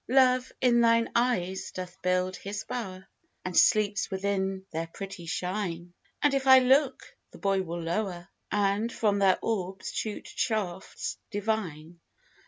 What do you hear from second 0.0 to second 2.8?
Love in thine eyes doth build his